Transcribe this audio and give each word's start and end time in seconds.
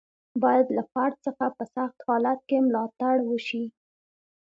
باید 0.43 0.67
له 0.77 0.83
فرد 0.91 1.15
څخه 1.25 1.45
په 1.57 1.63
سخت 1.75 1.97
حالت 2.07 2.39
کې 2.49 2.57
ملاتړ 2.67 3.15
وشي. 3.29 3.63